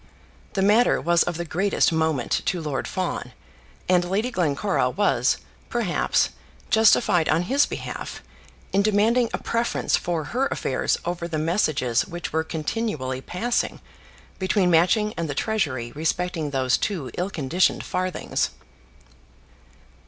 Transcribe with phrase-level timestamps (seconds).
[0.53, 3.33] The matter was of the greatest moment to Lord Fawn,
[3.87, 5.37] and Lady Glencora was,
[5.69, 6.29] perhaps,
[6.71, 8.23] justified, on his behalf,
[8.73, 13.79] in demanding a preference for her affairs over the messages which were continually passing
[14.39, 18.49] between Matching and the Treasury respecting those two ill conditioned farthings.